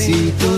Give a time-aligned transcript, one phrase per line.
[0.00, 0.49] ejércitos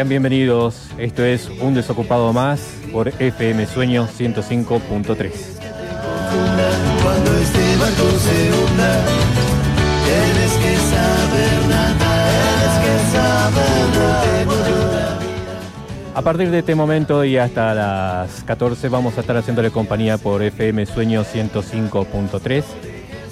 [0.00, 0.88] Sean bienvenidos.
[0.96, 5.30] Esto es Un Desocupado Más por FM Sueño 105.3.
[7.02, 9.04] Cuando este barco se hunda,
[10.06, 15.18] tienes que saber nadar, tienes que saber nadar.
[16.14, 20.42] A partir de este momento y hasta las 14 vamos a estar haciéndole compañía por
[20.42, 22.64] FM Sueño 105.3.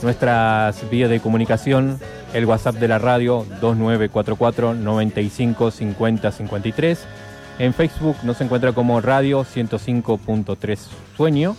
[0.03, 1.98] Nuestras vías de comunicación,
[2.32, 7.06] el WhatsApp de la radio 2944 95 50 53.
[7.58, 10.78] En Facebook nos encuentra como Radio 105.3
[11.16, 11.56] Sueño.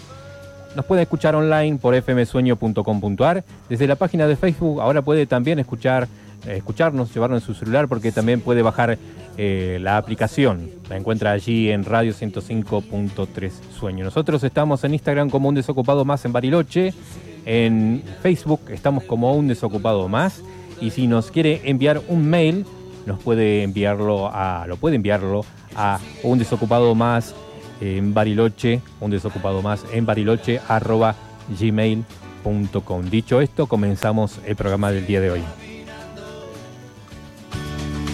[0.75, 3.43] Nos puede escuchar online por fmsueño.com.ar.
[3.67, 6.07] Desde la página de Facebook ahora puede también escuchar,
[6.47, 8.97] eh, escucharnos, llevarlo en su celular porque también puede bajar
[9.37, 10.69] eh, la aplicación.
[10.89, 14.05] La encuentra allí en Radio 105.3 Sueño.
[14.05, 16.93] Nosotros estamos en Instagram como un desocupado más en Bariloche.
[17.45, 20.41] En Facebook estamos como un desocupado más.
[20.81, 22.65] Y si nos quiere enviar un mail,
[23.05, 27.35] nos puede enviarlo a, lo puede enviarlo a un desocupado más
[27.81, 31.15] en Bariloche, un desocupado más en Bariloche, arroba
[31.59, 33.09] gmail.com.
[33.09, 35.41] Dicho esto, comenzamos el programa del día de hoy.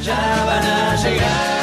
[0.04, 1.56] Ya van a llegar.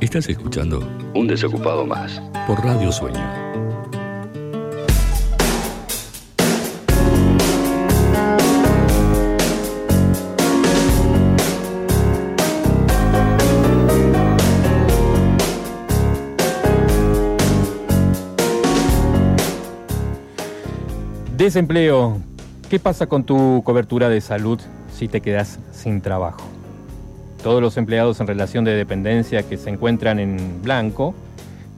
[0.00, 3.45] Estás escuchando Un Desocupado Más por Radio Sueño.
[21.46, 22.18] Desempleo.
[22.68, 24.58] ¿Qué pasa con tu cobertura de salud
[24.92, 26.42] si te quedas sin trabajo?
[27.40, 31.14] Todos los empleados en relación de dependencia que se encuentran en blanco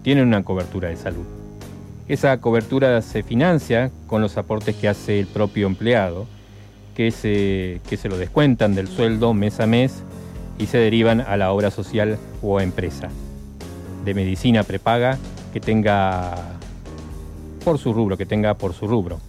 [0.03, 1.27] tienen una cobertura de salud.
[2.09, 6.27] Esa cobertura se financia con los aportes que hace el propio empleado,
[6.95, 10.03] que se, que se lo descuentan del sueldo mes a mes
[10.59, 13.11] y se derivan a la obra social o empresa.
[14.06, 15.19] De medicina prepaga
[15.53, 16.37] que tenga
[17.67, 19.28] por su rubro, que tenga por su rubro.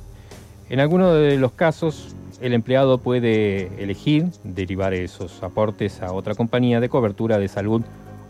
[0.69, 6.79] En algunos de los casos, el empleado puede elegir derivar esos aportes a otra compañía
[6.79, 7.81] de cobertura de salud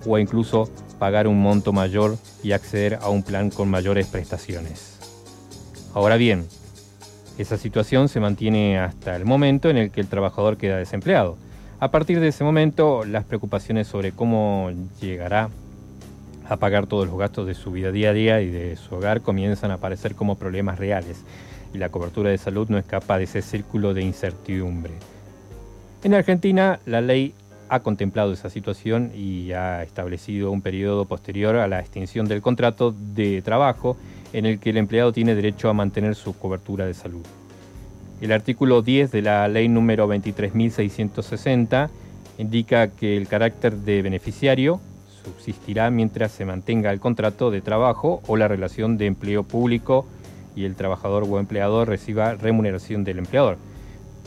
[0.05, 4.97] o incluso pagar un monto mayor y acceder a un plan con mayores prestaciones.
[5.94, 6.45] Ahora bien,
[7.38, 11.35] esa situación se mantiene hasta el momento en el que el trabajador queda desempleado.
[11.81, 15.49] A partir de ese momento, las preocupaciones sobre cómo llegará
[16.47, 19.19] a pagar todos los gastos de su vida día a día y de su hogar
[19.22, 21.25] comienzan a aparecer como problemas reales
[21.74, 24.94] y la cobertura de salud no escapa de ese círculo de incertidumbre.
[26.03, 27.34] En Argentina, la ley
[27.69, 32.94] ha contemplado esa situación y ha establecido un periodo posterior a la extinción del contrato
[32.97, 33.96] de trabajo
[34.34, 37.25] en el que el empleado tiene derecho a mantener su cobertura de salud.
[38.22, 41.90] El artículo 10 de la ley número 23.660
[42.38, 44.81] indica que el carácter de beneficiario
[45.24, 50.06] subsistirá mientras se mantenga el contrato de trabajo o la relación de empleo público
[50.55, 53.57] y el trabajador o empleador reciba remuneración del empleador.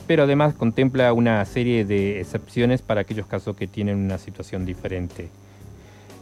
[0.06, 5.30] Pero además contempla una serie de excepciones para aquellos casos que tienen una situación diferente.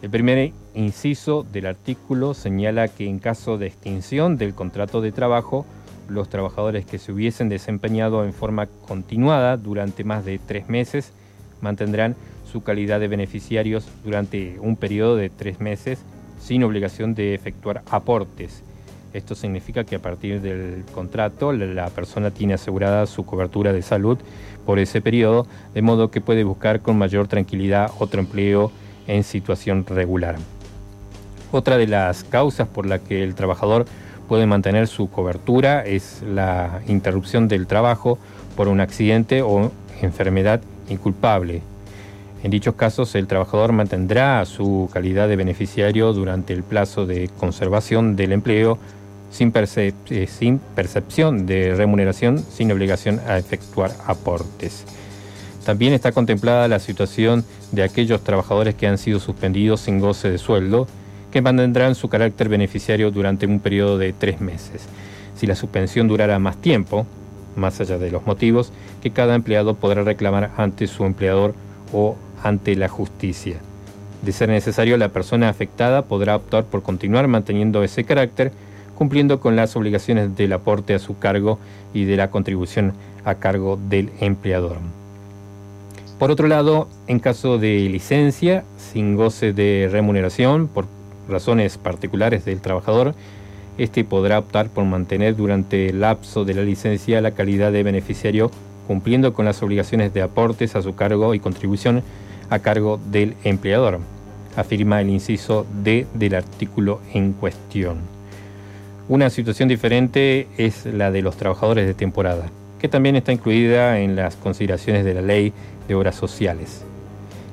[0.03, 5.67] El primer inciso del artículo señala que en caso de extinción del contrato de trabajo,
[6.09, 11.13] los trabajadores que se hubiesen desempeñado en forma continuada durante más de tres meses
[11.61, 12.17] mantendrán
[12.51, 16.01] su calidad de beneficiarios durante un periodo de tres meses
[16.41, 18.63] sin obligación de efectuar aportes.
[19.13, 24.19] Esto significa que a partir del contrato la persona tiene asegurada su cobertura de salud
[24.65, 28.71] por ese periodo, de modo que puede buscar con mayor tranquilidad otro empleo
[29.09, 30.37] en situación regular.
[31.51, 33.87] Otra de las causas por la que el trabajador
[34.29, 38.19] puede mantener su cobertura es la interrupción del trabajo
[38.57, 41.63] por un accidente o enfermedad inculpable.
[42.45, 48.15] En dichos casos, el trabajador mantendrá su calidad de beneficiario durante el plazo de conservación
[48.15, 48.79] del empleo
[49.39, 54.85] eh, sin percepción de remuneración, sin obligación a efectuar aportes.
[55.65, 60.39] También está contemplada la situación de aquellos trabajadores que han sido suspendidos sin goce de
[60.39, 60.89] sueldo,
[61.31, 64.83] que mantendrán su carácter beneficiario durante un periodo de tres meses.
[65.37, 67.07] Si la suspensión durara más tiempo,
[67.57, 68.73] más allá de los motivos,
[69.03, 71.55] que cada empleado podrá reclamar ante su empleador
[71.93, 73.57] o ante la justicia.
[74.23, 78.53] De ser necesario, la persona afectada podrá optar por continuar manteniendo ese carácter,
[79.01, 81.59] cumpliendo con las obligaciones del aporte a su cargo
[81.95, 82.93] y de la contribución
[83.25, 84.77] a cargo del empleador.
[86.19, 90.85] Por otro lado, en caso de licencia sin goce de remuneración por
[91.31, 93.15] razones particulares del trabajador,
[93.79, 98.51] este podrá optar por mantener durante el lapso de la licencia la calidad de beneficiario
[98.87, 102.03] cumpliendo con las obligaciones de aportes a su cargo y contribución
[102.51, 104.01] a cargo del empleador,
[104.57, 108.20] afirma el inciso D del artículo en cuestión.
[109.11, 112.47] Una situación diferente es la de los trabajadores de temporada,
[112.79, 115.53] que también está incluida en las consideraciones de la ley
[115.89, 116.85] de obras sociales.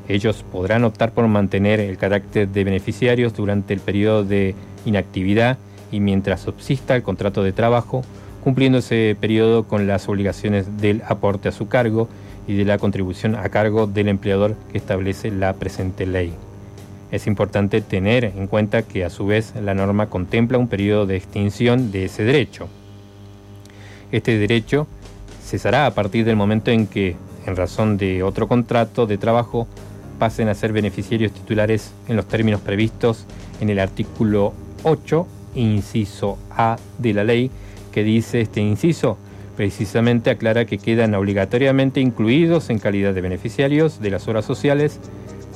[0.08, 4.54] Ellos podrán optar por mantener el carácter de beneficiarios durante el periodo de
[4.86, 5.58] inactividad
[5.92, 8.04] y mientras subsista el contrato de trabajo,
[8.44, 12.08] cumpliendo ese periodo con las obligaciones del aporte a su cargo
[12.48, 16.36] y de la contribución a cargo del empleador que establece la presente ley.
[17.12, 21.16] Es importante tener en cuenta que a su vez la norma contempla un periodo de
[21.16, 22.68] extinción de ese derecho.
[24.12, 24.88] Este derecho
[25.44, 27.16] cesará a partir del momento en que,
[27.46, 29.68] en razón de otro contrato de trabajo,
[30.20, 33.26] pasen a ser beneficiarios titulares en los términos previstos
[33.62, 34.54] en el artículo
[34.84, 37.50] 8 inciso A de la ley,
[37.92, 39.18] que dice este inciso,
[39.56, 45.00] precisamente aclara que quedan obligatoriamente incluidos en calidad de beneficiarios de las horas sociales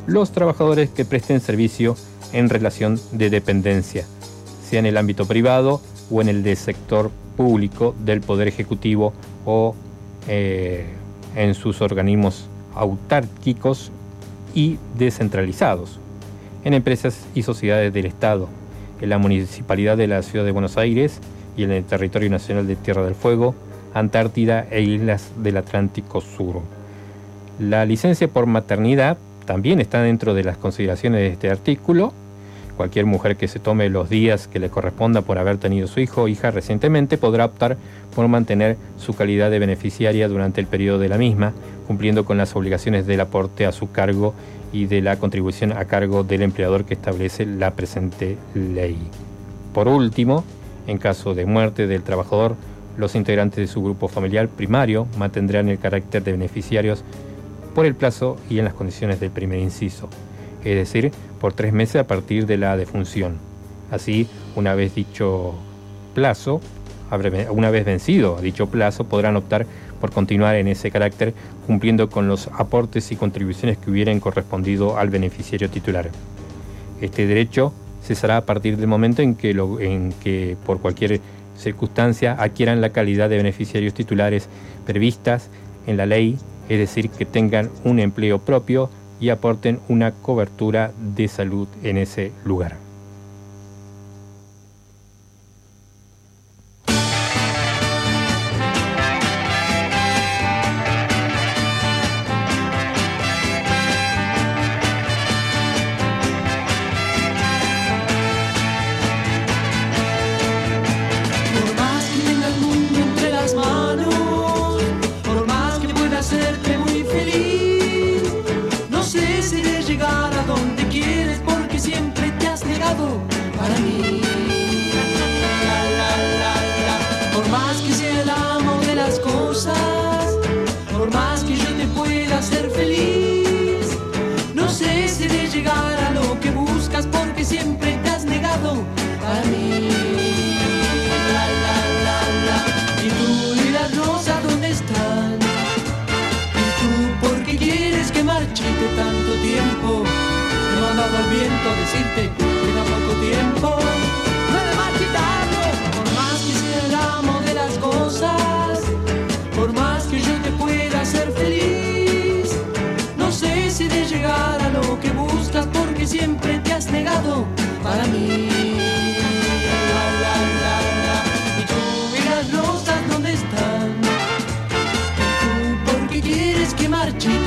[0.07, 1.95] los trabajadores que presten servicio
[2.33, 4.05] en relación de dependencia,
[4.63, 9.13] sea en el ámbito privado o en el del sector público del Poder Ejecutivo
[9.45, 9.75] o
[10.27, 10.85] eh,
[11.35, 13.91] en sus organismos autárquicos
[14.53, 15.99] y descentralizados,
[16.63, 18.47] en empresas y sociedades del Estado,
[19.01, 21.19] en la Municipalidad de la Ciudad de Buenos Aires
[21.57, 23.55] y en el territorio nacional de Tierra del Fuego,
[23.93, 26.61] Antártida e islas del Atlántico Sur.
[27.59, 29.17] La licencia por maternidad
[29.51, 32.13] también está dentro de las consideraciones de este artículo.
[32.77, 36.21] Cualquier mujer que se tome los días que le corresponda por haber tenido su hijo
[36.21, 37.75] o hija recientemente podrá optar
[38.15, 41.51] por mantener su calidad de beneficiaria durante el periodo de la misma,
[41.85, 44.33] cumpliendo con las obligaciones del aporte a su cargo
[44.71, 48.97] y de la contribución a cargo del empleador que establece la presente ley.
[49.73, 50.45] Por último,
[50.87, 52.55] en caso de muerte del trabajador,
[52.95, 57.03] los integrantes de su grupo familiar primario mantendrán el carácter de beneficiarios
[57.73, 60.09] por el plazo y en las condiciones del primer inciso,
[60.63, 63.37] es decir, por tres meses a partir de la defunción.
[63.89, 65.53] Así, una vez dicho
[66.13, 66.61] plazo,
[67.49, 69.65] una vez vencido dicho plazo, podrán optar
[69.99, 71.33] por continuar en ese carácter
[71.67, 76.09] cumpliendo con los aportes y contribuciones que hubieran correspondido al beneficiario titular.
[77.01, 77.73] Este derecho
[78.03, 81.19] cesará a partir del momento en que, en que por cualquier
[81.57, 84.47] circunstancia adquieran la calidad de beneficiarios titulares
[84.85, 85.49] previstas
[85.85, 86.37] en la ley,
[86.69, 92.31] es decir, que tengan un empleo propio y aporten una cobertura de salud en ese
[92.43, 92.90] lugar.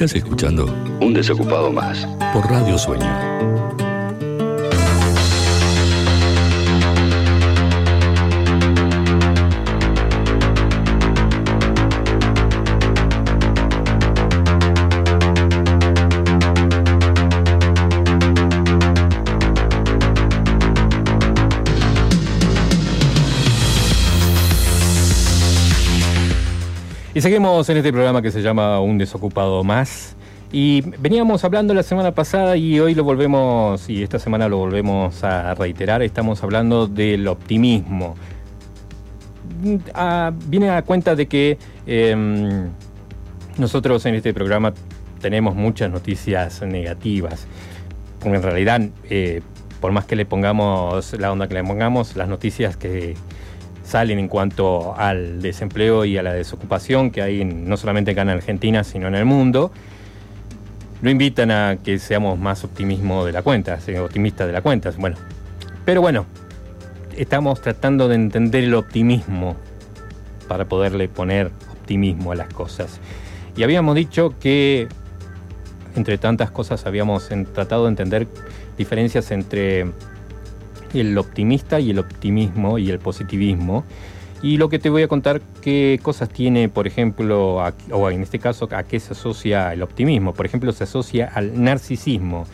[0.00, 0.64] Estás escuchando
[1.02, 3.59] Un Desocupado Más por Radio Sueño.
[27.20, 30.16] Seguimos en este programa que se llama Un Desocupado Más.
[30.52, 35.22] Y veníamos hablando la semana pasada y hoy lo volvemos, y esta semana lo volvemos
[35.22, 38.14] a reiterar, estamos hablando del optimismo.
[39.92, 42.70] Ah, viene a cuenta de que em,
[43.58, 44.72] nosotros en este programa
[45.20, 47.46] tenemos muchas noticias negativas.
[48.24, 49.42] En realidad, eh,
[49.78, 53.14] por más que le pongamos la onda que le pongamos, las noticias que,
[53.90, 58.28] salen en cuanto al desempleo y a la desocupación que hay no solamente acá en
[58.28, 59.72] Argentina, sino en el mundo,
[61.02, 64.92] lo invitan a que seamos más optimismo de la cuenta, optimistas de la cuenta.
[64.96, 65.16] Bueno,
[65.84, 66.24] pero bueno,
[67.16, 69.56] estamos tratando de entender el optimismo
[70.46, 73.00] para poderle poner optimismo a las cosas.
[73.56, 74.86] Y habíamos dicho que,
[75.96, 78.28] entre tantas cosas, habíamos tratado de entender
[78.78, 79.86] diferencias entre
[80.94, 83.84] el optimista y el optimismo y el positivismo.
[84.42, 88.38] Y lo que te voy a contar, qué cosas tiene, por ejemplo, o en este
[88.38, 90.32] caso, a qué se asocia el optimismo.
[90.32, 92.46] Por ejemplo, se asocia al narcisismo.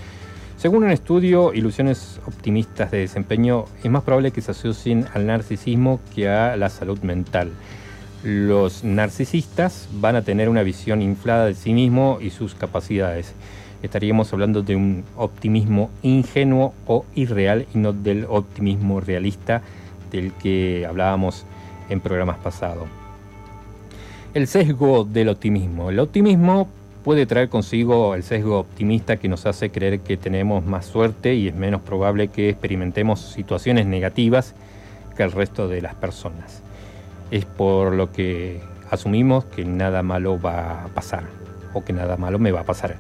[0.57, 6.01] Según un estudio, ilusiones optimistas de desempeño es más probable que se asocien al narcisismo
[6.15, 7.53] que a la salud mental.
[8.25, 13.35] Los narcisistas van a tener una visión inflada de sí mismo y sus capacidades
[13.83, 19.63] estaríamos hablando de un optimismo ingenuo o irreal y no del optimismo realista
[20.11, 21.45] del que hablábamos
[21.89, 22.89] en programas pasados.
[24.35, 25.91] El sesgo del optimismo.
[25.91, 26.69] El optimismo
[27.05, 31.49] puede traer consigo el sesgo optimista que nos hace creer que tenemos más suerte y
[31.49, 34.55] es menos probable que experimentemos situaciones negativas
[35.17, 36.63] que el resto de las personas.
[37.31, 41.46] Es por lo que asumimos que nada malo va a pasar
[41.77, 42.97] o que nada malo me va a pasar.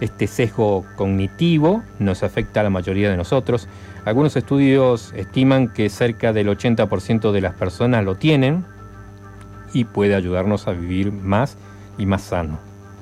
[0.00, 3.66] Este sesgo cognitivo nos afecta a la mayoría de nosotros.
[4.04, 8.64] Algunos estudios estiman que cerca del 80% de las personas lo tienen
[9.72, 11.56] y puede ayudarnos a vivir más
[11.96, 12.58] y más sano.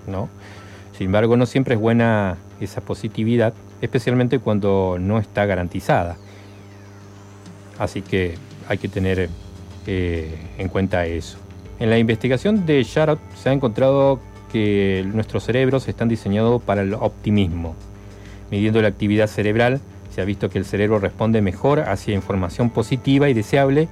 [0.07, 0.29] ¿no?
[0.97, 3.53] Sin embargo, no siempre es buena esa positividad,
[3.83, 6.17] especialmente cuando no está garantizada.
[7.79, 8.37] Así que
[8.69, 9.29] hay que tener
[9.87, 11.39] eh, en cuenta eso.
[11.79, 14.19] En la investigación de Sharot se ha encontrado
[15.13, 17.75] nuestros cerebros están diseñados para el optimismo.
[18.51, 19.81] Midiendo la actividad cerebral,
[20.15, 23.89] se ha visto que el cerebro responde mejor hacia información positiva y deseable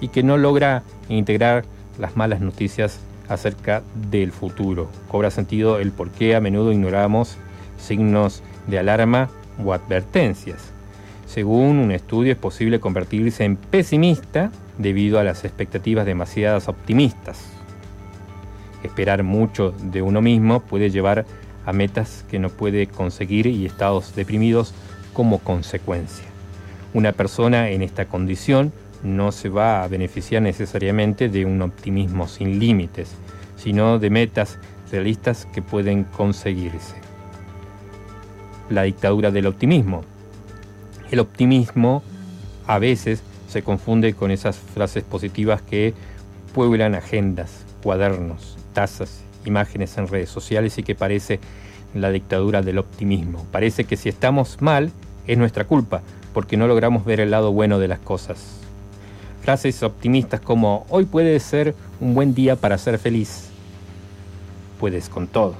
[0.00, 1.64] y que no logra integrar
[1.98, 4.88] las malas noticias acerca del futuro.
[5.08, 7.36] Cobra sentido el por qué a menudo ignoramos
[7.78, 9.30] signos de alarma
[9.64, 10.72] o advertencias.
[11.26, 17.53] Según un estudio es posible convertirse en pesimista debido a las expectativas demasiadas optimistas.
[18.84, 21.26] Esperar mucho de uno mismo puede llevar
[21.66, 24.72] a metas que no puede conseguir y estados deprimidos
[25.12, 26.26] como consecuencia.
[26.92, 28.72] Una persona en esta condición
[29.02, 33.10] no se va a beneficiar necesariamente de un optimismo sin límites,
[33.56, 34.58] sino de metas
[34.92, 36.94] realistas que pueden conseguirse.
[38.70, 40.02] La dictadura del optimismo.
[41.10, 42.02] El optimismo
[42.66, 45.94] a veces se confunde con esas frases positivas que
[46.54, 51.40] pueblan agendas, cuadernos, tazas, imágenes en redes sociales y que parece
[51.94, 53.46] la dictadura del optimismo.
[53.50, 54.90] Parece que si estamos mal
[55.26, 56.02] es nuestra culpa,
[56.34, 58.60] porque no logramos ver el lado bueno de las cosas.
[59.42, 63.48] Frases optimistas como hoy puede ser un buen día para ser feliz.
[64.80, 65.54] Puedes con todo.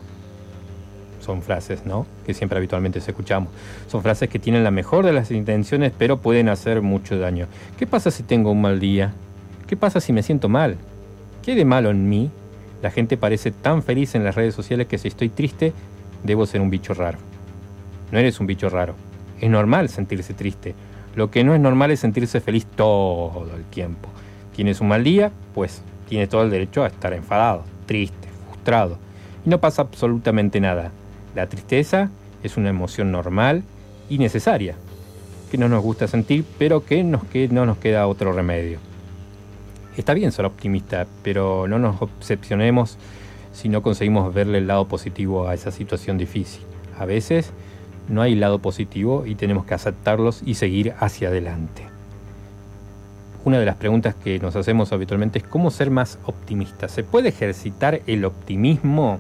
[1.21, 2.07] Son frases, ¿no?
[2.27, 3.51] Que siempre habitualmente escuchamos.
[3.89, 7.47] Son frases que tienen la mejor de las intenciones, pero pueden hacer mucho daño.
[7.79, 9.15] ¿Qué pasa si tengo un mal día?
[9.67, 10.77] ¿Qué pasa si me siento mal?
[11.43, 12.31] ¿Qué de malo en mí?
[12.85, 15.73] La gente parece tan feliz en las redes sociales que si estoy triste,
[16.23, 17.17] debo ser un bicho raro.
[18.13, 18.95] No eres un bicho raro.
[19.41, 20.75] Es normal sentirse triste.
[21.17, 24.11] Lo que no es normal es sentirse feliz todo el tiempo.
[24.55, 28.99] Tienes un mal día, pues tienes todo el derecho a estar enfadado, triste, frustrado.
[29.47, 30.93] Y no pasa absolutamente nada.
[31.35, 32.11] La tristeza
[32.43, 33.63] es una emoción normal
[34.11, 34.75] y necesaria,
[35.51, 36.97] que no nos gusta sentir, pero que,
[37.33, 38.79] que no nos queda otro remedio.
[39.97, 42.99] Está bien ser optimista, pero no nos obsesionemos
[43.53, 46.63] si no conseguimos verle el lado positivo a esa situación difícil.
[46.99, 47.53] A veces
[48.09, 51.85] no hay lado positivo y tenemos que aceptarlos y seguir hacia adelante.
[53.45, 56.89] Una de las preguntas que nos hacemos habitualmente es cómo ser más optimista.
[56.89, 59.19] ¿Se puede ejercitar el optimismo?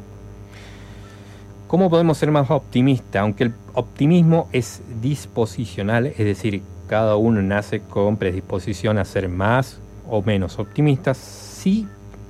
[1.68, 3.22] ¿Cómo podemos ser más optimistas?
[3.22, 9.80] Aunque el optimismo es disposicional, es decir, cada uno nace con predisposición a ser más
[10.08, 11.86] o menos optimista, sí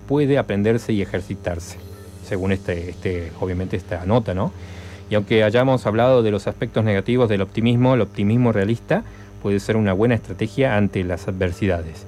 [0.08, 1.78] puede aprenderse y ejercitarse,
[2.24, 4.52] según este, este, obviamente esta nota, ¿no?
[5.10, 9.04] Y aunque hayamos hablado de los aspectos negativos del optimismo, el optimismo realista
[9.42, 12.06] puede ser una buena estrategia ante las adversidades.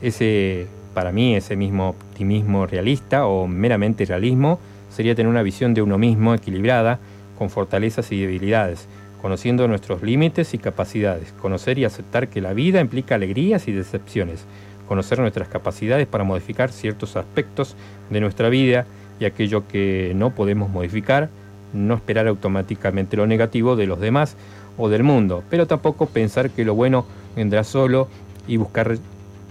[0.00, 5.82] Ese, para mí, ese mismo optimismo realista o meramente realismo sería tener una visión de
[5.82, 7.00] uno mismo equilibrada,
[7.36, 8.86] con fortalezas y debilidades,
[9.26, 14.44] conociendo nuestros límites y capacidades, conocer y aceptar que la vida implica alegrías y decepciones,
[14.86, 17.74] conocer nuestras capacidades para modificar ciertos aspectos
[18.08, 18.86] de nuestra vida
[19.18, 21.28] y aquello que no podemos modificar,
[21.72, 24.36] no esperar automáticamente lo negativo de los demás
[24.78, 27.04] o del mundo, pero tampoco pensar que lo bueno
[27.34, 28.06] vendrá solo
[28.46, 28.96] y buscar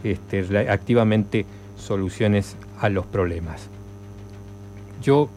[0.06, 3.68] este, activamente soluciones a los problemas.
[5.04, 5.28] Yo,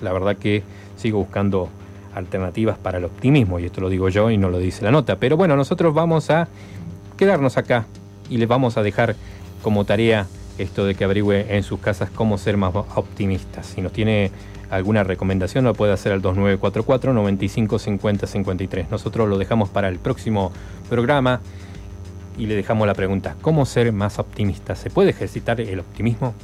[0.00, 0.64] la verdad que
[0.96, 1.68] sigo buscando
[2.14, 5.16] alternativas para el optimismo, y esto lo digo yo y no lo dice la nota,
[5.16, 6.48] pero bueno, nosotros vamos a
[7.16, 7.86] quedarnos acá
[8.28, 9.16] y les vamos a dejar
[9.62, 10.26] como tarea
[10.58, 13.66] esto de que averigüe en sus casas cómo ser más optimistas.
[13.66, 14.30] Si nos tiene
[14.70, 18.90] alguna recomendación lo puede hacer al 2944 95 50 53.
[18.90, 20.52] Nosotros lo dejamos para el próximo
[20.88, 21.40] programa
[22.38, 24.74] y le dejamos la pregunta, ¿cómo ser más optimista?
[24.74, 26.34] ¿Se puede ejercitar el optimismo?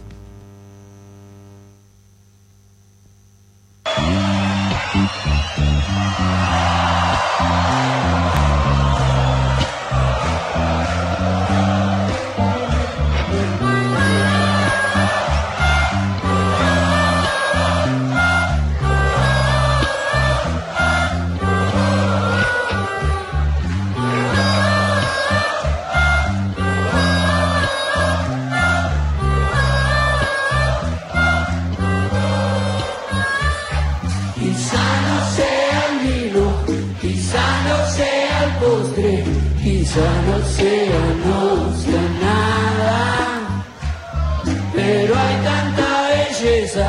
[45.49, 46.89] tanta belleza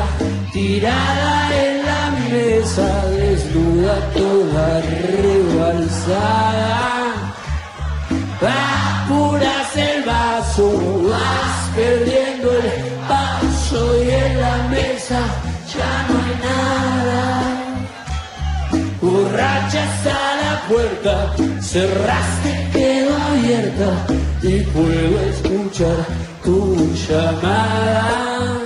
[0.52, 4.66] tirada en la mesa, desnuda toda
[5.22, 6.80] rebalsada.
[8.42, 10.66] Apuras el vaso,
[11.10, 12.70] vas perdiendo el
[13.10, 15.20] paso y en la mesa
[15.74, 17.22] ya no hay nada.
[19.02, 21.14] Borrachas a la puerta,
[21.72, 23.90] cerraste, quedó abierta
[24.42, 25.98] y puedo escuchar
[26.42, 28.59] Tu chamarás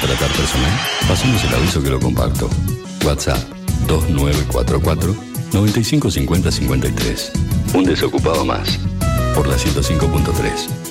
[0.00, 0.72] contratar personal?
[1.06, 2.50] Pasamos el aviso que lo comparto.
[3.04, 3.38] WhatsApp
[3.86, 5.14] 2944
[5.52, 7.32] 955053.
[7.74, 8.78] Un desocupado más.
[9.34, 10.83] Por la 105.3.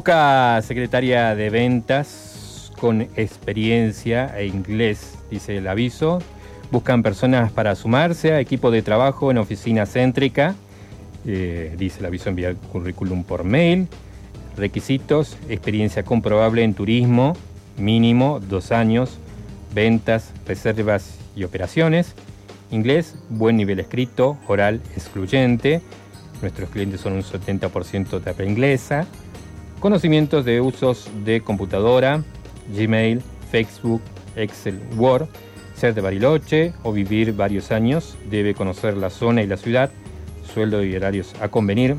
[0.00, 6.20] busca secretaria de ventas con experiencia e inglés, dice el aviso.
[6.70, 10.54] Buscan personas para sumarse a equipo de trabajo en oficina céntrica.
[11.26, 13.88] Eh, dice el aviso enviar currículum por mail.
[14.56, 17.36] Requisitos, experiencia comprobable en turismo,
[17.76, 19.18] mínimo dos años,
[19.74, 22.14] ventas, reservas y operaciones.
[22.70, 25.82] Inglés, buen nivel escrito, oral excluyente.
[26.40, 29.06] Nuestros clientes son un 70% de habla inglesa.
[29.80, 32.22] Conocimientos de usos de computadora,
[32.76, 34.02] Gmail, Facebook,
[34.36, 35.26] Excel, Word,
[35.74, 39.90] ser de Bariloche o vivir varios años, debe conocer la zona y la ciudad,
[40.52, 41.96] sueldo y horarios a convenir,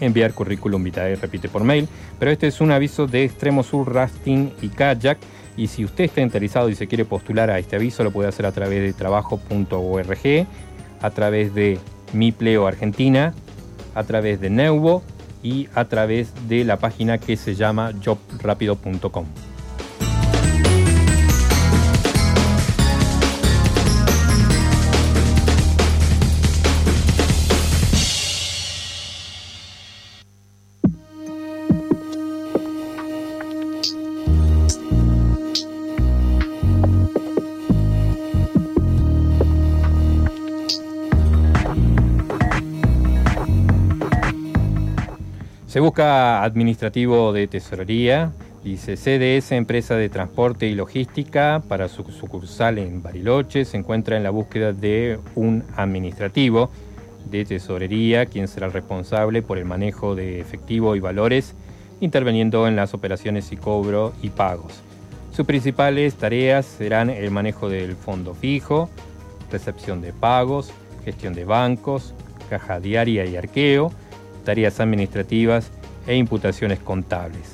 [0.00, 1.86] enviar currículum vitae, repite por mail,
[2.18, 5.18] pero este es un aviso de Extremo Sur Rafting y Kayak.
[5.56, 8.44] Y si usted está interesado y se quiere postular a este aviso lo puede hacer
[8.44, 10.46] a través de trabajo.org,
[11.00, 11.78] a través de
[12.12, 13.34] Mipleo Argentina,
[13.94, 15.04] a través de Neuvo
[15.42, 19.26] y a través de la página que se llama jobrapido.com.
[45.72, 48.30] Se busca administrativo de tesorería,
[48.62, 54.22] dice CDS, empresa de transporte y logística, para su sucursal en Bariloche, se encuentra en
[54.22, 56.70] la búsqueda de un administrativo
[57.24, 61.54] de tesorería, quien será el responsable por el manejo de efectivo y valores,
[62.02, 64.82] interviniendo en las operaciones y cobro y pagos.
[65.34, 68.90] Sus principales tareas serán el manejo del fondo fijo,
[69.50, 70.70] recepción de pagos,
[71.02, 72.12] gestión de bancos,
[72.50, 73.90] caja diaria y arqueo,
[74.42, 75.70] tareas administrativas
[76.06, 77.52] e imputaciones contables.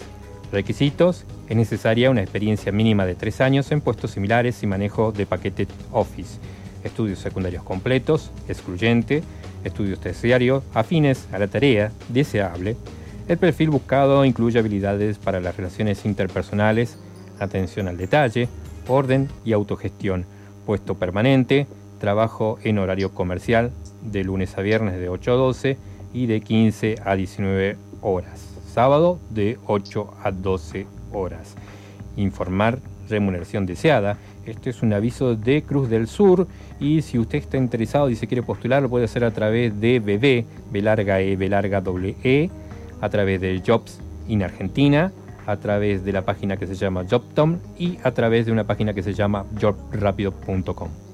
[0.53, 1.25] Requisitos.
[1.49, 5.67] Es necesaria una experiencia mínima de tres años en puestos similares y manejo de paquete
[5.93, 6.39] Office.
[6.85, 9.23] Estudios secundarios completos, excluyente,
[9.65, 12.77] estudios terciarios, afines a la tarea, deseable.
[13.29, 16.99] El perfil buscado incluye habilidades para las relaciones interpersonales,
[17.39, 18.49] atención al detalle,
[18.87, 20.27] orden y autogestión,
[20.67, 21.67] puesto permanente,
[21.99, 23.71] trabajo en horario comercial
[24.03, 25.77] de lunes a viernes de 8 a 12
[26.13, 28.55] y de 15 a 19 horas.
[28.73, 31.55] Sábado de 8 a 12 horas.
[32.17, 34.19] Informar remuneración deseada.
[34.47, 36.47] Este es un aviso de Cruz del Sur
[36.81, 40.01] y si usted está interesado y se quiere postular lo puede hacer a través de
[40.01, 41.83] BB, B larga E, B larga
[42.25, 42.51] E,
[43.01, 45.13] a través de Jobs in Argentina,
[45.47, 48.95] a través de la página que se llama JobTom y a través de una página
[48.95, 51.08] que se llama jobrapido.com.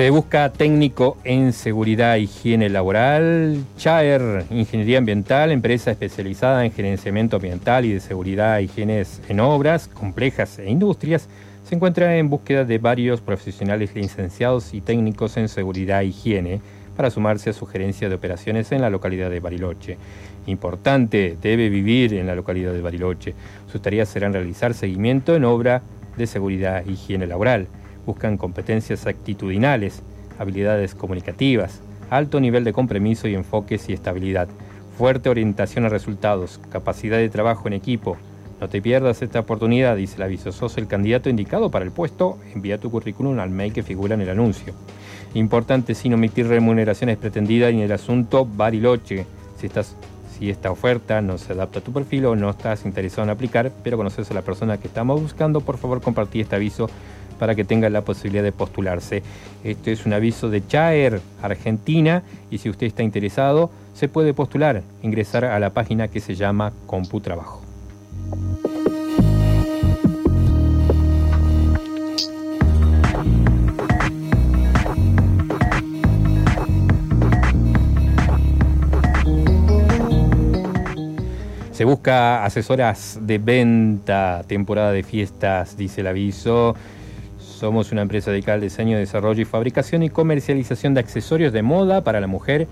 [0.00, 3.62] Se busca técnico en seguridad e higiene laboral.
[3.76, 9.88] Chaer, Ingeniería Ambiental, empresa especializada en gerenciamiento ambiental y de seguridad e higiene en obras
[9.88, 11.28] complejas e industrias,
[11.64, 16.62] se encuentra en búsqueda de varios profesionales licenciados y técnicos en seguridad e higiene
[16.96, 19.98] para sumarse a su gerencia de operaciones en la localidad de Bariloche.
[20.46, 23.34] Importante, debe vivir en la localidad de Bariloche.
[23.70, 25.82] Sus tareas serán realizar seguimiento en obra
[26.16, 27.68] de seguridad e higiene laboral
[28.06, 30.02] buscan competencias actitudinales,
[30.38, 34.48] habilidades comunicativas, alto nivel de compromiso y enfoques y estabilidad,
[34.96, 38.16] fuerte orientación a resultados, capacidad de trabajo en equipo.
[38.60, 40.52] No te pierdas esta oportunidad, dice el aviso.
[40.52, 42.38] Sos el candidato indicado para el puesto.
[42.54, 44.74] Envía tu currículum al mail que figura en el anuncio.
[45.32, 49.24] Importante sin omitir remuneraciones pretendidas en el asunto Bariloche.
[49.58, 49.68] Si
[50.38, 53.72] si esta oferta no se adapta a tu perfil o no estás interesado en aplicar,
[53.82, 56.88] pero conoces a la persona que estamos buscando, por favor compartí este aviso
[57.40, 59.22] para que tenga la posibilidad de postularse.
[59.64, 64.82] Este es un aviso de Chaer, Argentina, y si usted está interesado, se puede postular,
[65.02, 67.62] ingresar a la página que se llama CompuTrabajo.
[81.72, 86.76] Se busca asesoras de venta, temporada de fiestas, dice el aviso.
[87.60, 92.02] Somos una empresa dedicada al diseño, desarrollo y fabricación y comercialización de accesorios de moda
[92.02, 92.66] para la mujer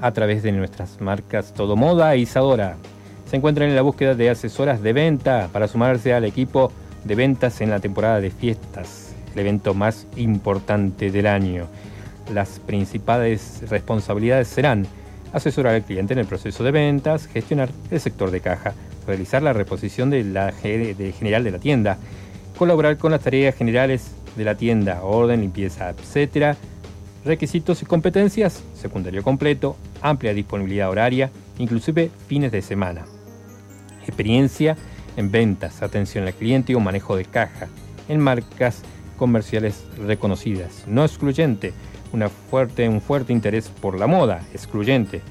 [0.00, 2.74] a través de nuestras marcas Todo Moda e Isadora.
[3.30, 6.72] Se encuentran en la búsqueda de asesoras de venta para sumarse al equipo
[7.04, 11.68] de ventas en la temporada de fiestas, el evento más importante del año.
[12.34, 14.88] Las principales responsabilidades serán
[15.32, 18.74] asesorar al cliente en el proceso de ventas, gestionar el sector de caja,
[19.06, 21.96] realizar la reposición de la general de la tienda,
[22.56, 26.56] colaborar con las tareas generales de la tienda, orden, limpieza, etc.
[27.24, 33.04] Requisitos y competencias, secundario completo, amplia disponibilidad horaria, inclusive fines de semana.
[34.02, 34.76] Experiencia
[35.16, 37.68] en ventas, atención al cliente o manejo de caja,
[38.08, 38.82] en marcas
[39.16, 41.72] comerciales reconocidas, no excluyente,
[42.12, 45.22] una fuerte, un fuerte interés por la moda, excluyente.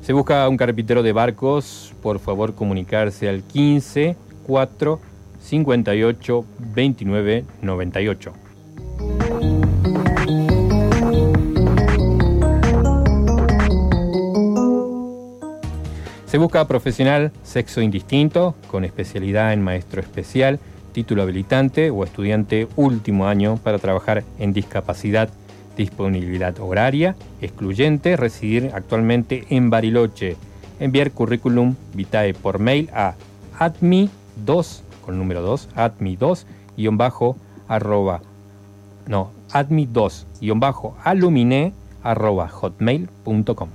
[0.02, 4.15] Se busca un carpintero de barcos, por favor comunicarse al 15
[4.48, 5.11] 4
[5.41, 8.34] 58 29 98.
[16.32, 20.60] Se busca profesional sexo indistinto, con especialidad en maestro especial,
[20.93, 25.30] título habilitante o estudiante último año para trabajar en discapacidad,
[25.75, 30.38] disponibilidad horaria, excluyente, residir actualmente en Bariloche.
[30.80, 33.15] Enviar currículum vitae por mail a
[33.60, 36.46] admi2, con número 2, admi2,
[36.78, 37.38] guion bajo,
[37.68, 38.22] arroba,
[39.08, 43.70] no, admi2, guion bajo, alumine, arroba, hotmail.com.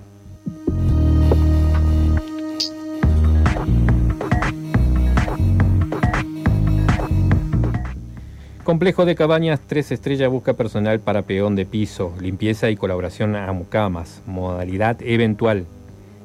[8.67, 13.53] Complejo de cabañas 3 estrellas busca personal para peón de piso, limpieza y colaboración a
[13.53, 15.67] mucamas, modalidad eventual,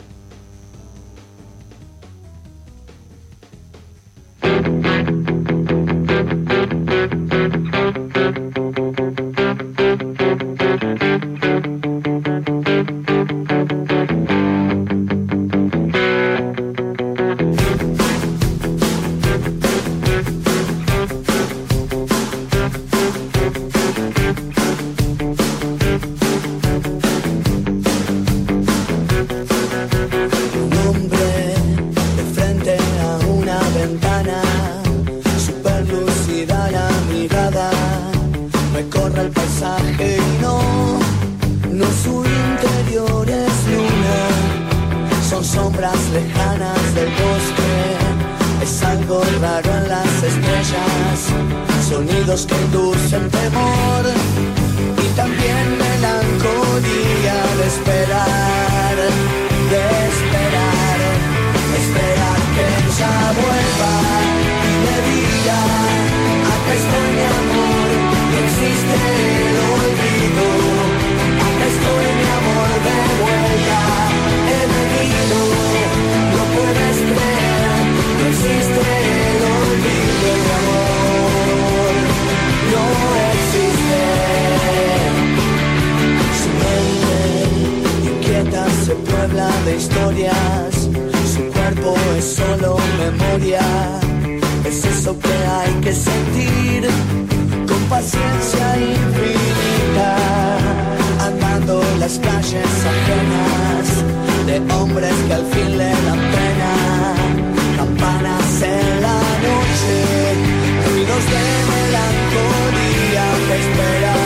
[102.00, 103.86] las calles ajenas
[104.46, 106.72] de hombres que al fin le dan pena,
[107.76, 109.94] campanas en la noche,
[110.86, 114.19] ruidos de melancolía que esperan,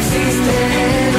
[0.00, 1.09] existe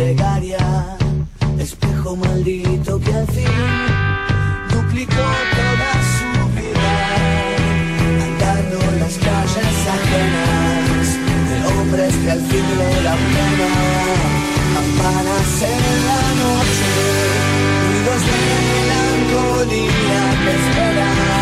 [0.00, 0.96] plegaria,
[1.58, 3.58] espejo maldito que al fin
[4.72, 5.26] duplicó
[5.60, 6.96] toda su vida,
[8.26, 11.06] andando en las calles ajenas
[11.50, 13.70] de hombres que al fin le dan pena,
[14.74, 16.90] campanas en la noche,
[17.84, 18.38] ruidos de
[18.70, 21.39] melancolía que esperan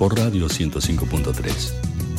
[0.00, 2.09] Por Radio 105.3.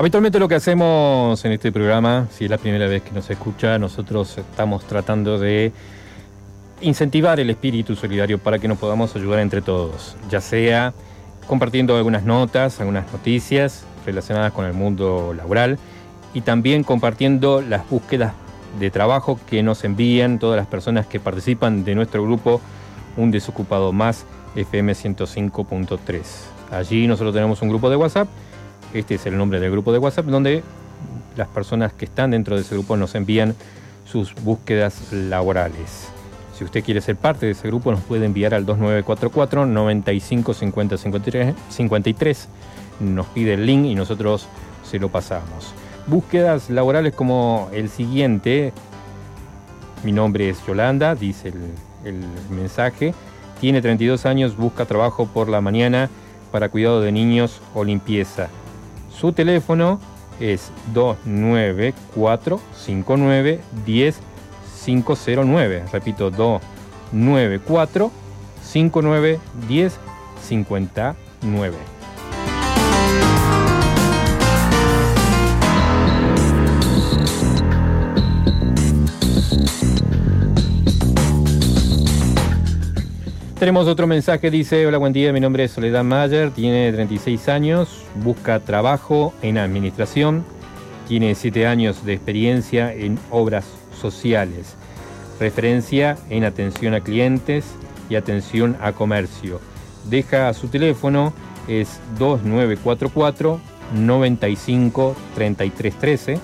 [0.00, 3.78] Habitualmente lo que hacemos en este programa, si es la primera vez que nos escucha,
[3.78, 5.72] nosotros estamos tratando de
[6.80, 10.94] incentivar el espíritu solidario para que nos podamos ayudar entre todos, ya sea
[11.46, 15.78] compartiendo algunas notas, algunas noticias relacionadas con el mundo laboral
[16.32, 18.32] y también compartiendo las búsquedas
[18.78, 22.62] de trabajo que nos envían todas las personas que participan de nuestro grupo
[23.18, 24.24] Un Desocupado Más
[24.56, 26.22] FM 105.3.
[26.70, 28.28] Allí nosotros tenemos un grupo de WhatsApp
[28.94, 30.62] este es el nombre del grupo de WhatsApp, donde
[31.36, 33.54] las personas que están dentro de ese grupo nos envían
[34.04, 36.08] sus búsquedas laborales.
[36.56, 40.96] Si usted quiere ser parte de ese grupo, nos puede enviar al 2944 95 50
[40.98, 42.48] 53, 53.
[43.00, 44.46] Nos pide el link y nosotros
[44.84, 45.72] se lo pasamos.
[46.06, 48.72] Búsquedas laborales como el siguiente.
[50.04, 51.64] Mi nombre es Yolanda, dice el,
[52.04, 53.14] el mensaje.
[53.60, 56.10] Tiene 32 años, busca trabajo por la mañana
[56.50, 58.48] para cuidado de niños o limpieza.
[59.20, 60.00] Su teléfono
[60.40, 65.84] es 29459 10509.
[65.92, 68.10] Repito, 294
[68.62, 69.98] 59 10
[70.48, 71.99] 59.
[83.60, 88.04] Tenemos otro mensaje, dice, hola, buen día, mi nombre es Soledad Mayer, tiene 36 años,
[88.14, 90.46] busca trabajo en administración,
[91.06, 93.66] tiene 7 años de experiencia en obras
[94.00, 94.76] sociales,
[95.38, 97.66] referencia en atención a clientes
[98.08, 99.60] y atención a comercio.
[100.08, 101.34] Deja su teléfono,
[101.68, 103.60] es 2944
[103.94, 106.40] 95 33 13,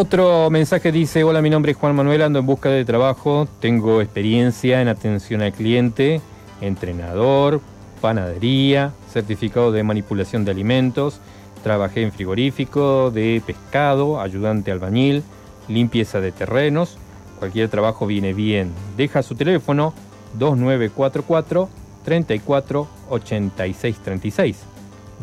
[0.01, 4.01] Otro mensaje dice, hola, mi nombre es Juan Manuel, ando en busca de trabajo, tengo
[4.01, 6.22] experiencia en atención al cliente,
[6.62, 7.61] entrenador,
[8.01, 11.20] panadería, certificado de manipulación de alimentos,
[11.62, 15.22] trabajé en frigorífico, de pescado, ayudante albañil,
[15.68, 16.96] limpieza de terrenos,
[17.38, 18.72] cualquier trabajo viene bien.
[18.96, 19.92] Deja su teléfono
[20.38, 21.68] 2944
[22.07, 24.57] 34 86 36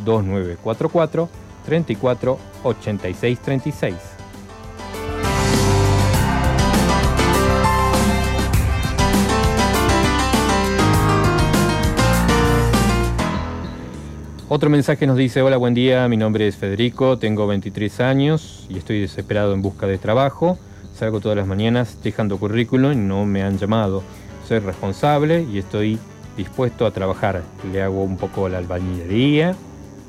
[0.05, 1.29] 2944
[1.65, 4.16] 34 86 36
[14.49, 18.77] Otro mensaje nos dice, hola, buen día, mi nombre es Federico, tengo 23 años y
[18.77, 20.57] estoy desesperado en busca de trabajo.
[20.93, 24.03] Salgo todas las mañanas dejando currículum y no me han llamado.
[24.47, 25.99] Soy responsable y estoy
[26.37, 27.43] dispuesto a trabajar.
[27.73, 29.53] Le hago un poco la albañilería,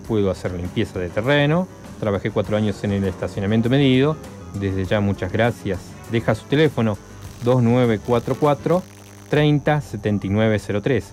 [0.06, 1.66] puedo hacer limpieza de terreno,
[1.98, 4.16] trabajé cuatro años en el estacionamiento medido.
[4.54, 5.80] Desde ya muchas gracias.
[6.12, 6.96] Deja su teléfono
[7.42, 8.84] 2944
[9.30, 11.12] 30 7903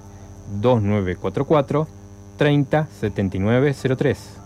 [0.61, 2.04] 2944
[2.37, 4.45] 30 79 03.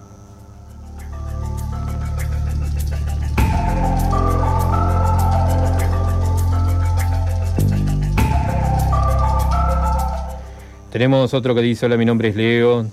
[10.92, 12.86] Tenemos otro que dice, hola, mi nombre es Leo,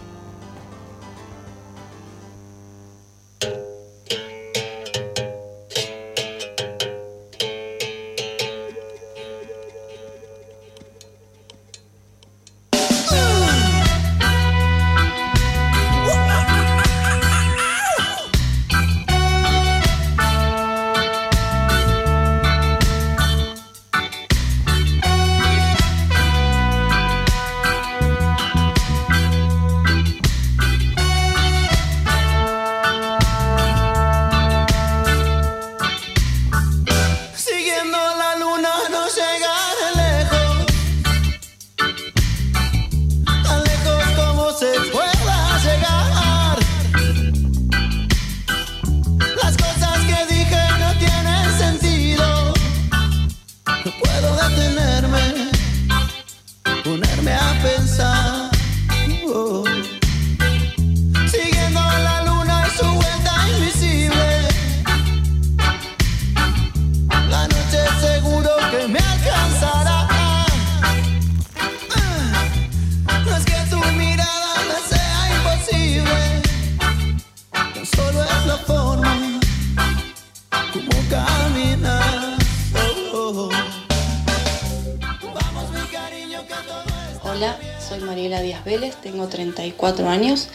[89.95, 90.49] 34 años,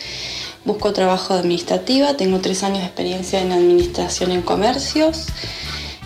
[0.66, 5.28] busco trabajo administrativa, tengo 3 años de experiencia en administración en comercios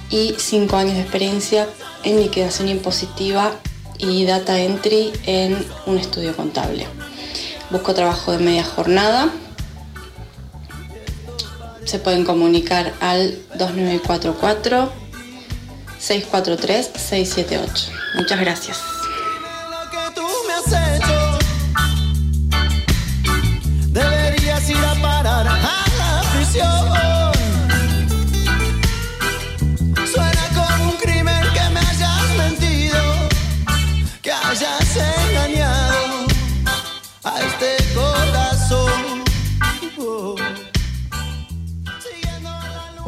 [0.10, 1.68] y 5 años de experiencia
[2.04, 3.52] en liquidación impositiva
[4.00, 6.86] y data entry en un estudio contable.
[7.70, 9.30] Busco trabajo de media jornada.
[11.84, 14.92] Se pueden comunicar al 2944
[16.00, 17.92] 643 678.
[18.16, 18.97] Muchas gracias.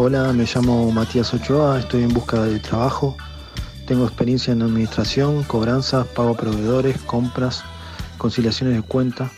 [0.01, 3.17] Hola, me llamo Matías Ochoa, estoy en busca de trabajo.
[3.85, 7.63] Tengo experiencia en administración, cobranzas, pago a proveedores, compras,
[8.17, 9.29] conciliaciones de cuenta.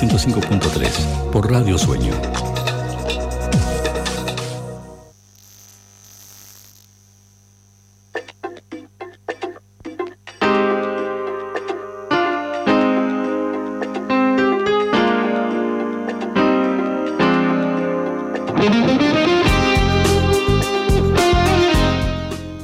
[0.02, 2.12] 105.3, por Radio Sueño.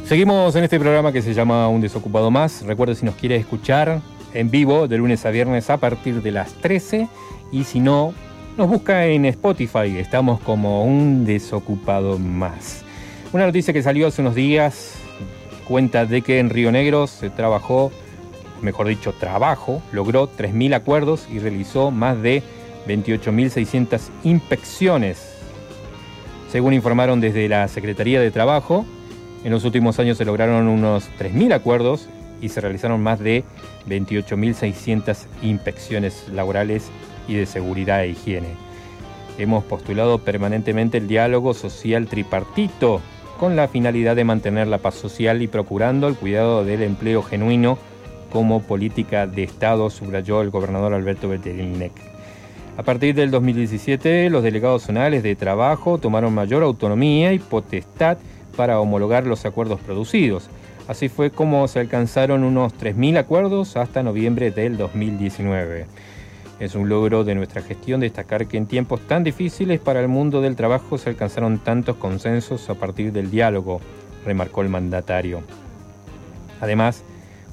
[0.05, 2.63] Seguimos en este programa que se llama Un Desocupado Más.
[2.63, 4.01] Recuerde si nos quiere escuchar
[4.35, 7.09] en vivo de lunes a viernes a partir de las 13
[7.53, 8.15] y si no,
[8.57, 9.99] nos busca en Spotify.
[9.99, 12.85] Estamos como Un Desocupado Más.
[13.33, 14.95] Una noticia que salió hace unos días
[15.67, 17.93] cuenta de que en Río Negro se trabajó,
[18.63, 22.43] mejor dicho, trabajo, logró 3.000 acuerdos y realizó más de
[22.87, 25.35] 28.600 inspecciones.
[26.51, 28.87] Según informaron desde la Secretaría de Trabajo,
[29.45, 32.09] en los últimos años se lograron unos 3.000 acuerdos
[32.41, 33.45] y se realizaron más de
[33.89, 36.91] 28.600 inspecciones laborales
[37.29, 38.49] y de seguridad e higiene.
[39.39, 43.01] Hemos postulado permanentemente el diálogo social tripartito
[43.39, 47.79] con la finalidad de mantener la paz social y procurando el cuidado del empleo genuino
[48.33, 51.93] como política de Estado, subrayó el gobernador Alberto Betelnec.
[52.77, 58.19] A partir del 2017, los delegados zonales de trabajo tomaron mayor autonomía y potestad
[58.57, 60.49] para homologar los acuerdos producidos.
[60.89, 65.87] Así fue como se alcanzaron unos 3.000 acuerdos hasta noviembre del 2019.
[66.61, 70.41] Es un logro de nuestra gestión destacar que en tiempos tan difíciles para el mundo
[70.41, 73.81] del trabajo se alcanzaron tantos consensos a partir del diálogo,
[74.25, 75.43] remarcó el mandatario.
[76.61, 77.05] Además,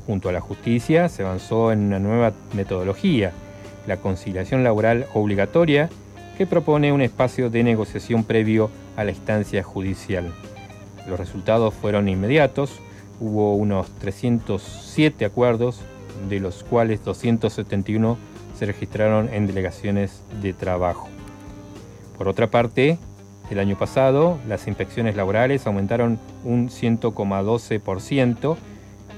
[0.08, 3.32] junto a la justicia, se avanzó en una nueva metodología,
[3.86, 5.90] la conciliación laboral obligatoria,
[6.36, 10.34] que propone un espacio de negociación previo a la instancia judicial.
[11.08, 12.80] Los resultados fueron inmediatos,
[13.20, 15.82] hubo unos 307 acuerdos,
[16.28, 18.18] de los cuales 271
[18.58, 21.10] se registraron en delegaciones de trabajo.
[22.18, 22.98] Por otra parte,
[23.50, 28.58] el año pasado las inspecciones laborales aumentaron un 100,12%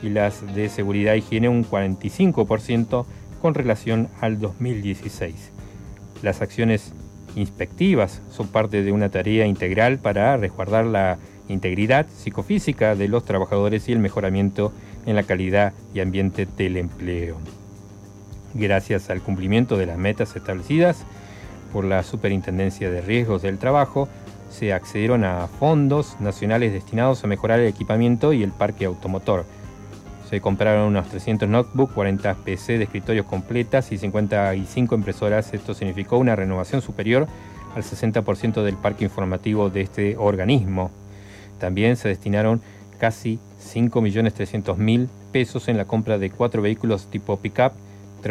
[0.04, 3.06] y las de seguridad e higiene un 45%
[3.42, 5.52] con relación al 2016.
[6.22, 6.94] Las acciones
[7.36, 13.88] inspectivas son parte de una tarea integral para resguardar la integridad psicofísica de los trabajadores
[13.88, 14.74] y el mejoramiento
[15.06, 17.38] en la calidad y ambiente del empleo.
[18.58, 21.06] Gracias al cumplimiento de las metas establecidas
[21.72, 24.10] por la Superintendencia de Riesgos del Trabajo,
[24.50, 29.46] se accedieron a fondos nacionales destinados a mejorar el equipamiento y el parque automotor.
[30.28, 35.54] Se compraron unos 300 notebooks, 40 PC de escritorios completas y 55 impresoras.
[35.54, 37.28] Esto significó una renovación superior
[37.76, 40.90] al 60% del parque informativo de este organismo.
[41.60, 42.62] También se destinaron
[42.98, 43.40] casi
[43.72, 47.74] 5.300.000 pesos en la compra de cuatro vehículos tipo pickup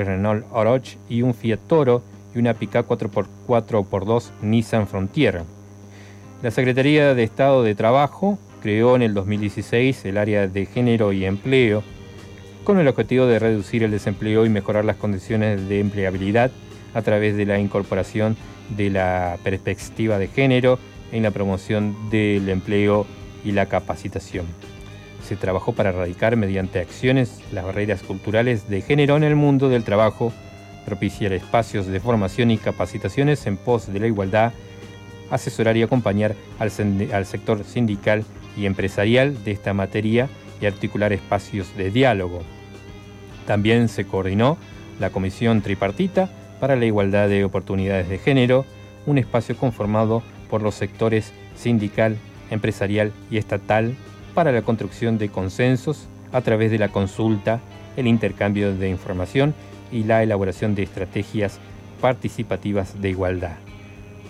[0.05, 2.03] Renault Oroch y un Fiat Toro
[2.35, 5.43] y una Pickup 4x4x2 Nissan Frontier.
[6.43, 11.25] La Secretaría de Estado de Trabajo creó en el 2016 el área de género y
[11.25, 11.83] empleo
[12.65, 16.51] con el objetivo de reducir el desempleo y mejorar las condiciones de empleabilidad
[16.95, 18.37] a través de la incorporación
[18.77, 20.79] de la perspectiva de género
[21.13, 23.07] en la promoción del empleo
[23.45, 24.47] y la capacitación
[25.27, 29.83] se trabajó para erradicar mediante acciones las barreras culturales de género en el mundo del
[29.83, 30.33] trabajo,
[30.85, 34.53] propiciar espacios de formación y capacitaciones en pos de la igualdad,
[35.31, 36.71] asesorar y acompañar al,
[37.13, 38.25] al sector sindical
[38.57, 40.29] y empresarial de esta materia
[40.61, 42.43] y articular espacios de diálogo.
[43.47, 44.57] También se coordinó
[45.01, 48.65] la Comisión Tripartita para la Igualdad de Oportunidades de Género,
[49.07, 52.17] un espacio conformado por los sectores sindical,
[52.51, 53.97] empresarial y estatal
[54.37, 57.61] para la construcción de consensos a través de la consulta,
[57.97, 59.55] el intercambio de información
[59.91, 61.59] y la elaboración de estrategias
[62.03, 63.57] participativas de igualdad.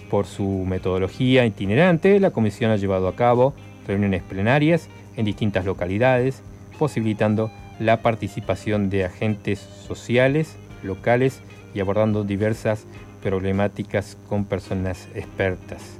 [0.09, 3.53] Por su metodología itinerante, la Comisión ha llevado a cabo
[3.89, 6.41] reuniones plenarias en distintas localidades,
[6.79, 7.51] posibilitando
[7.81, 10.55] la participación de agentes sociales,
[10.85, 11.41] locales
[11.75, 12.87] y abordando diversas
[13.25, 15.99] problemáticas con personas expertas.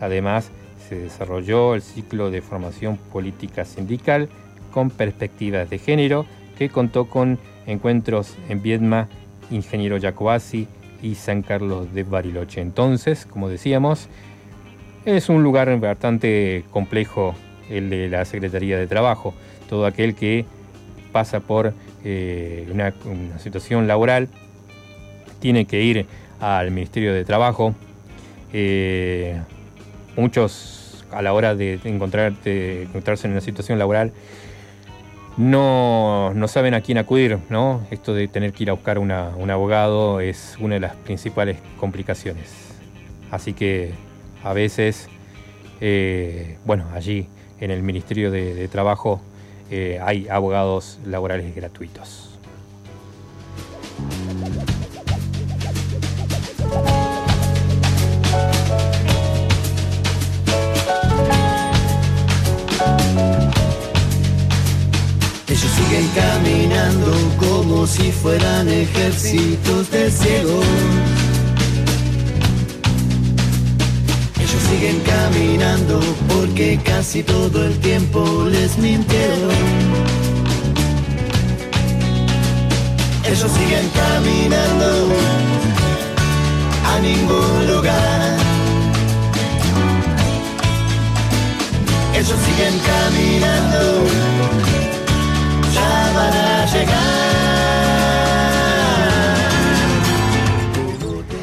[0.00, 0.52] Además,
[0.90, 4.28] se desarrolló el ciclo de formación política sindical
[4.72, 6.26] con perspectivas de género
[6.58, 9.08] que contó con encuentros en Viedma,
[9.52, 10.66] Ingeniero Yacobasi
[11.00, 12.60] y San Carlos de Bariloche.
[12.60, 14.08] Entonces, como decíamos,
[15.04, 17.36] es un lugar bastante complejo
[17.70, 19.32] el de la Secretaría de Trabajo.
[19.68, 20.44] Todo aquel que
[21.12, 21.72] pasa por
[22.04, 22.92] eh, una,
[23.38, 24.28] situación laboral
[25.38, 26.06] tiene que ir
[26.40, 27.76] al Ministerio de Trabajo.
[28.52, 29.40] Eh,
[30.16, 30.79] muchos
[31.12, 34.12] a la hora de, encontrarse en una situación laboral,
[35.36, 37.86] no, saben a quién acudir, ¿no?
[37.90, 42.52] Esto de tener que ir a buscar un abogado es una de las principales complicaciones.
[43.30, 43.92] Así que
[44.42, 45.08] a veces,
[45.80, 47.28] eh, bueno, allí
[47.60, 49.20] en el Ministerio de, Trabajo
[49.70, 52.38] eh, hay abogados laborales gratuitos.
[67.90, 70.64] Si fueran ejércitos de ciegos.
[74.38, 79.50] Ellos siguen caminando porque casi todo el tiempo les mintieron.
[83.24, 84.90] Ellos siguen caminando
[86.92, 88.36] a ningún lugar.
[92.14, 93.50] Ellos siguen caminando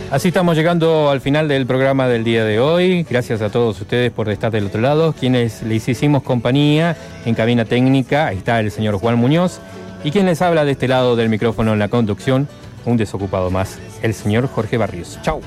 [0.10, 3.06] Así estamos llegando al final del programa del día de hoy.
[3.10, 5.12] Gracias a todos ustedes por estar del otro lado.
[5.12, 6.96] Quienes les hicimos compañía
[7.26, 9.60] en cabina técnica, está el señor Juan Muñoz.
[10.06, 12.48] Y quien les habla de este lado del micrófono en la conducción,
[12.86, 15.20] un desocupado más, el señor Jorge Barrios.
[15.24, 15.42] Chau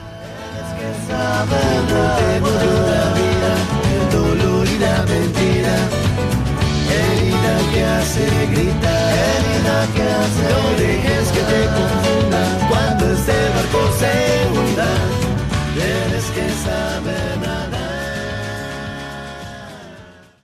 [13.00, 14.10] antes del barco se
[15.74, 17.29] tienes que saber.